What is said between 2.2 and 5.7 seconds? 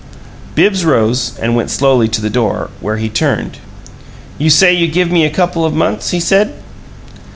the door, where he turned. "You say you give me a couple